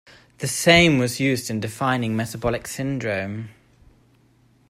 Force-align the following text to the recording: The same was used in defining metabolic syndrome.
The 0.39 0.47
same 0.47 0.97
was 0.97 1.19
used 1.19 1.51
in 1.51 1.59
defining 1.59 2.15
metabolic 2.15 2.65
syndrome. 2.67 3.49